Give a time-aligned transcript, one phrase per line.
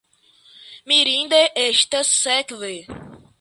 [0.91, 2.73] Mirinde estas, sekve.